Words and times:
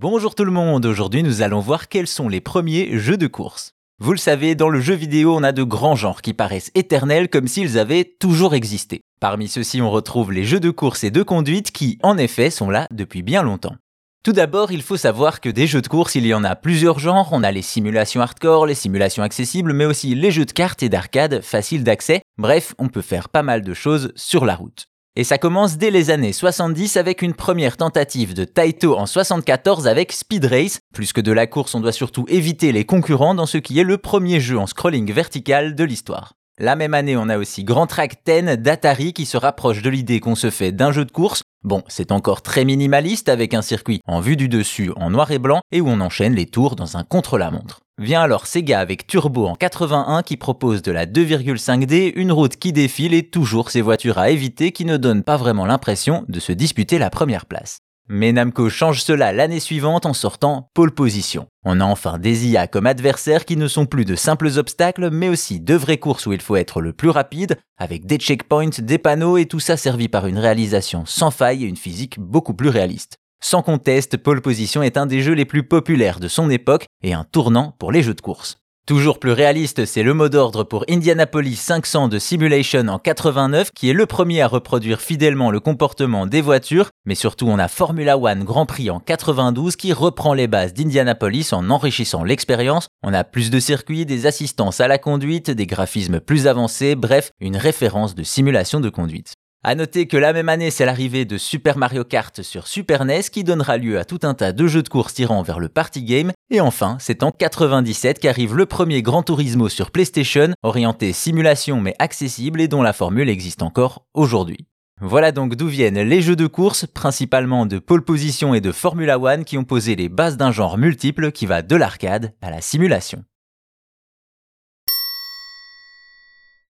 Bonjour 0.00 0.34
tout 0.34 0.46
le 0.46 0.50
monde, 0.50 0.86
aujourd'hui 0.86 1.22
nous 1.22 1.42
allons 1.42 1.60
voir 1.60 1.90
quels 1.90 2.06
sont 2.06 2.26
les 2.26 2.40
premiers 2.40 2.96
jeux 2.96 3.18
de 3.18 3.26
course. 3.26 3.72
Vous 4.00 4.12
le 4.12 4.18
savez, 4.18 4.54
dans 4.54 4.70
le 4.70 4.80
jeu 4.80 4.94
vidéo, 4.94 5.36
on 5.36 5.42
a 5.42 5.52
de 5.52 5.62
grands 5.62 5.96
genres 5.96 6.22
qui 6.22 6.32
paraissent 6.32 6.70
éternels 6.74 7.28
comme 7.28 7.46
s'ils 7.46 7.78
avaient 7.78 8.10
toujours 8.18 8.54
existé. 8.54 9.02
Parmi 9.20 9.48
ceux-ci, 9.48 9.82
on 9.82 9.90
retrouve 9.90 10.32
les 10.32 10.44
jeux 10.44 10.60
de 10.60 10.70
course 10.70 11.04
et 11.04 11.10
de 11.10 11.22
conduite 11.22 11.72
qui, 11.72 11.98
en 12.02 12.16
effet, 12.16 12.48
sont 12.48 12.70
là 12.70 12.86
depuis 12.90 13.20
bien 13.20 13.42
longtemps. 13.42 13.76
Tout 14.24 14.32
d'abord, 14.32 14.72
il 14.72 14.80
faut 14.80 14.96
savoir 14.96 15.42
que 15.42 15.50
des 15.50 15.66
jeux 15.66 15.82
de 15.82 15.88
course, 15.88 16.14
il 16.14 16.26
y 16.26 16.32
en 16.32 16.42
a 16.42 16.56
plusieurs 16.56 16.98
genres. 16.98 17.28
On 17.30 17.42
a 17.42 17.52
les 17.52 17.60
simulations 17.60 18.22
hardcore, 18.22 18.64
les 18.64 18.74
simulations 18.74 19.22
accessibles, 19.22 19.74
mais 19.74 19.84
aussi 19.84 20.14
les 20.14 20.30
jeux 20.30 20.46
de 20.46 20.52
cartes 20.52 20.82
et 20.82 20.88
d'arcade 20.88 21.42
faciles 21.42 21.84
d'accès. 21.84 22.22
Bref, 22.38 22.74
on 22.78 22.88
peut 22.88 23.02
faire 23.02 23.28
pas 23.28 23.42
mal 23.42 23.60
de 23.60 23.74
choses 23.74 24.10
sur 24.16 24.46
la 24.46 24.56
route. 24.56 24.86
Et 25.14 25.24
ça 25.24 25.36
commence 25.36 25.76
dès 25.76 25.90
les 25.90 26.08
années 26.08 26.32
70 26.32 26.96
avec 26.96 27.20
une 27.20 27.34
première 27.34 27.76
tentative 27.76 28.32
de 28.32 28.44
Taito 28.44 28.96
en 28.96 29.04
74 29.04 29.86
avec 29.86 30.10
Speed 30.10 30.46
Race. 30.46 30.78
Plus 30.94 31.12
que 31.12 31.20
de 31.20 31.32
la 31.32 31.46
course, 31.46 31.74
on 31.74 31.80
doit 31.80 31.92
surtout 31.92 32.24
éviter 32.28 32.72
les 32.72 32.86
concurrents 32.86 33.34
dans 33.34 33.44
ce 33.44 33.58
qui 33.58 33.78
est 33.78 33.84
le 33.84 33.98
premier 33.98 34.40
jeu 34.40 34.58
en 34.58 34.66
scrolling 34.66 35.12
vertical 35.12 35.74
de 35.74 35.84
l'histoire. 35.84 36.32
La 36.58 36.76
même 36.76 36.94
année, 36.94 37.14
on 37.14 37.28
a 37.28 37.36
aussi 37.36 37.62
Grand 37.62 37.86
Track 37.86 38.22
10 38.24 38.56
d'Atari 38.56 39.12
qui 39.12 39.26
se 39.26 39.36
rapproche 39.36 39.82
de 39.82 39.90
l'idée 39.90 40.18
qu'on 40.18 40.34
se 40.34 40.48
fait 40.48 40.72
d'un 40.72 40.92
jeu 40.92 41.04
de 41.04 41.12
course. 41.12 41.42
Bon, 41.62 41.82
c'est 41.88 42.10
encore 42.10 42.40
très 42.40 42.64
minimaliste 42.64 43.28
avec 43.28 43.52
un 43.52 43.62
circuit 43.62 44.00
en 44.06 44.20
vue 44.20 44.36
du 44.36 44.48
dessus 44.48 44.92
en 44.96 45.10
noir 45.10 45.30
et 45.30 45.38
blanc 45.38 45.60
et 45.72 45.82
où 45.82 45.88
on 45.88 46.00
enchaîne 46.00 46.34
les 46.34 46.46
tours 46.46 46.74
dans 46.74 46.96
un 46.96 47.04
contre-la-montre. 47.04 47.80
Vient 48.02 48.22
alors 48.22 48.48
Sega 48.48 48.80
avec 48.80 49.06
Turbo 49.06 49.46
en 49.46 49.54
81 49.54 50.24
qui 50.24 50.36
propose 50.36 50.82
de 50.82 50.90
la 50.90 51.06
2,5D, 51.06 52.12
une 52.16 52.32
route 52.32 52.56
qui 52.56 52.72
défile 52.72 53.14
et 53.14 53.22
toujours 53.22 53.70
ces 53.70 53.80
voitures 53.80 54.18
à 54.18 54.30
éviter 54.30 54.72
qui 54.72 54.84
ne 54.84 54.96
donnent 54.96 55.22
pas 55.22 55.36
vraiment 55.36 55.66
l'impression 55.66 56.24
de 56.26 56.40
se 56.40 56.50
disputer 56.50 56.98
la 56.98 57.10
première 57.10 57.46
place. 57.46 57.78
Mais 58.08 58.32
Namco 58.32 58.68
change 58.68 59.04
cela 59.04 59.32
l'année 59.32 59.60
suivante 59.60 60.04
en 60.04 60.14
sortant 60.14 60.68
pole 60.74 60.90
position. 60.90 61.46
On 61.64 61.80
a 61.80 61.84
enfin 61.84 62.18
des 62.18 62.48
IA 62.48 62.66
comme 62.66 62.88
adversaires 62.88 63.44
qui 63.44 63.56
ne 63.56 63.68
sont 63.68 63.86
plus 63.86 64.04
de 64.04 64.16
simples 64.16 64.50
obstacles, 64.56 65.10
mais 65.12 65.28
aussi 65.28 65.60
de 65.60 65.76
vraies 65.76 65.98
courses 65.98 66.26
où 66.26 66.32
il 66.32 66.42
faut 66.42 66.56
être 66.56 66.80
le 66.80 66.92
plus 66.92 67.10
rapide, 67.10 67.56
avec 67.78 68.04
des 68.04 68.16
checkpoints, 68.16 68.80
des 68.80 68.98
panneaux 68.98 69.36
et 69.36 69.46
tout 69.46 69.60
ça 69.60 69.76
servi 69.76 70.08
par 70.08 70.26
une 70.26 70.38
réalisation 70.38 71.04
sans 71.06 71.30
faille 71.30 71.62
et 71.62 71.68
une 71.68 71.76
physique 71.76 72.18
beaucoup 72.18 72.54
plus 72.54 72.68
réaliste. 72.68 73.21
Sans 73.44 73.62
conteste, 73.62 74.18
Pole 74.18 74.40
Position 74.40 74.84
est 74.84 74.96
un 74.96 75.04
des 75.04 75.20
jeux 75.20 75.34
les 75.34 75.44
plus 75.44 75.64
populaires 75.64 76.20
de 76.20 76.28
son 76.28 76.48
époque 76.48 76.86
et 77.02 77.12
un 77.12 77.24
tournant 77.24 77.74
pour 77.80 77.90
les 77.90 78.00
jeux 78.00 78.14
de 78.14 78.20
course. 78.20 78.58
Toujours 78.86 79.18
plus 79.18 79.32
réaliste, 79.32 79.84
c'est 79.84 80.04
le 80.04 80.14
mot 80.14 80.28
d'ordre 80.28 80.62
pour 80.62 80.84
Indianapolis 80.88 81.56
500 81.56 82.06
de 82.06 82.20
Simulation 82.20 82.86
en 82.86 83.00
89 83.00 83.70
qui 83.72 83.90
est 83.90 83.94
le 83.94 84.06
premier 84.06 84.42
à 84.42 84.46
reproduire 84.46 85.00
fidèlement 85.00 85.50
le 85.50 85.58
comportement 85.58 86.26
des 86.26 86.40
voitures, 86.40 86.90
mais 87.04 87.16
surtout 87.16 87.48
on 87.48 87.58
a 87.58 87.66
Formula 87.66 88.16
One 88.16 88.44
Grand 88.44 88.64
Prix 88.64 88.90
en 88.90 89.00
92 89.00 89.74
qui 89.74 89.92
reprend 89.92 90.34
les 90.34 90.46
bases 90.46 90.72
d'Indianapolis 90.72 91.52
en 91.52 91.68
enrichissant 91.68 92.22
l'expérience. 92.22 92.86
On 93.02 93.12
a 93.12 93.24
plus 93.24 93.50
de 93.50 93.58
circuits, 93.58 94.06
des 94.06 94.26
assistances 94.26 94.80
à 94.80 94.86
la 94.86 94.98
conduite, 94.98 95.50
des 95.50 95.66
graphismes 95.66 96.20
plus 96.20 96.46
avancés, 96.46 96.94
bref, 96.94 97.32
une 97.40 97.56
référence 97.56 98.14
de 98.14 98.22
simulation 98.22 98.78
de 98.78 98.88
conduite. 98.88 99.34
À 99.64 99.76
noter 99.76 100.08
que 100.08 100.16
la 100.16 100.32
même 100.32 100.48
année, 100.48 100.72
c'est 100.72 100.84
l'arrivée 100.84 101.24
de 101.24 101.38
Super 101.38 101.78
Mario 101.78 102.02
Kart 102.02 102.42
sur 102.42 102.66
Super 102.66 103.04
NES 103.04 103.22
qui 103.30 103.44
donnera 103.44 103.76
lieu 103.76 103.96
à 103.96 104.04
tout 104.04 104.18
un 104.24 104.34
tas 104.34 104.50
de 104.50 104.66
jeux 104.66 104.82
de 104.82 104.88
course 104.88 105.14
tirant 105.14 105.40
vers 105.42 105.60
le 105.60 105.68
party 105.68 106.02
game. 106.02 106.32
Et 106.50 106.60
enfin, 106.60 106.96
c'est 106.98 107.22
en 107.22 107.30
97 107.30 108.18
qu'arrive 108.18 108.56
le 108.56 108.66
premier 108.66 109.02
Gran 109.02 109.22
Turismo 109.22 109.68
sur 109.68 109.92
PlayStation, 109.92 110.48
orienté 110.64 111.12
simulation 111.12 111.80
mais 111.80 111.94
accessible 112.00 112.60
et 112.60 112.66
dont 112.66 112.82
la 112.82 112.92
formule 112.92 113.28
existe 113.28 113.62
encore 113.62 114.04
aujourd'hui. 114.14 114.66
Voilà 115.00 115.30
donc 115.30 115.54
d'où 115.54 115.68
viennent 115.68 116.00
les 116.00 116.22
jeux 116.22 116.34
de 116.34 116.48
course, 116.48 116.86
principalement 116.86 117.64
de 117.64 117.78
pole 117.78 118.02
position 118.04 118.54
et 118.54 118.60
de 118.60 118.72
Formula 118.72 119.20
One 119.20 119.44
qui 119.44 119.58
ont 119.58 119.64
posé 119.64 119.94
les 119.94 120.08
bases 120.08 120.36
d'un 120.36 120.50
genre 120.50 120.76
multiple 120.76 121.30
qui 121.30 121.46
va 121.46 121.62
de 121.62 121.76
l'arcade 121.76 122.34
à 122.42 122.50
la 122.50 122.60
simulation. 122.60 123.24